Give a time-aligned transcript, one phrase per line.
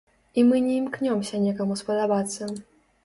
[0.37, 2.53] І мы не імкнёмся некаму спадабацца.